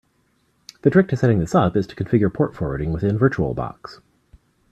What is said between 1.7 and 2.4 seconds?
is to configure